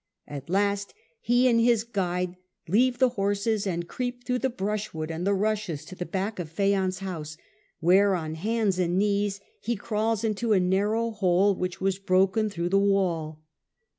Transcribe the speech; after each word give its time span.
At 0.27 0.49
last 0.49 0.95
he 1.19 1.47
and 1.47 1.61
his 1.61 1.83
guide 1.83 2.35
leave 2.67 2.97
the 2.97 3.09
horses 3.09 3.67
and 3.67 3.87
creep 3.87 4.23
through 4.23 4.39
the 4.39 4.49
brushwood 4.49 5.11
and 5.11 5.27
the 5.27 5.33
rushes 5.35 5.85
to 5.85 5.95
the 5.95 6.07
back 6.07 6.39
of 6.39 6.49
Phaon's 6.49 7.01
house, 7.05 7.37
where 7.81 8.15
on 8.15 8.33
hands 8.33 8.79
and 8.79 8.99
feet 8.99 9.39
he 9.59 9.75
crawls 9.75 10.21
through 10.25 10.53
a 10.53 10.59
narrow 10.59 11.11
hole 11.11 11.53
which 11.53 11.79
was 11.79 11.99
broken 11.99 12.49
through 12.49 12.69
the 12.69 12.79
wall. 12.79 13.43